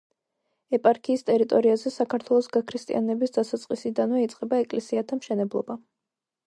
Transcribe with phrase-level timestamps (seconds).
[0.77, 5.81] ეპარქიის ტერიტორიაზე საქართველოს გაქრისტიანების დასაწყისიდანვე იწყება ეკლესიათა მშენებლობა.